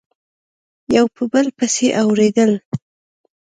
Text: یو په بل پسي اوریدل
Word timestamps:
یو 0.95 1.05
په 1.15 1.23
بل 1.31 1.45
پسي 1.57 1.87
اوریدل 2.01 2.51